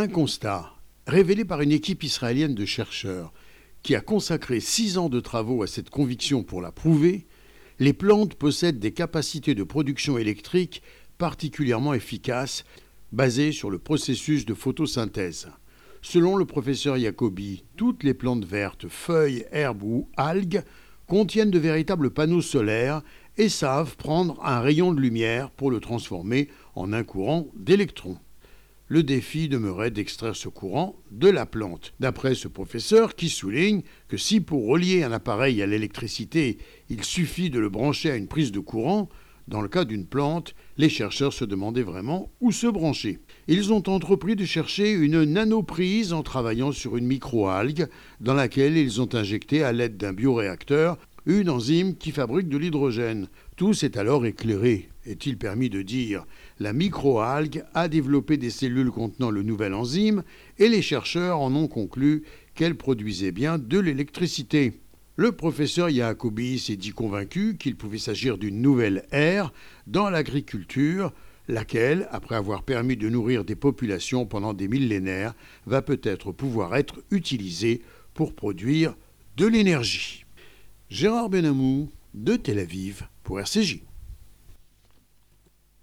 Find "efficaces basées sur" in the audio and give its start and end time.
11.94-13.70